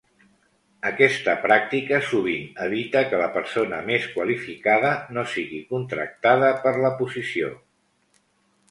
[0.89, 7.55] Aquesta pràctica sovint evita que la persona més qualificada no sigui contractada per la posició.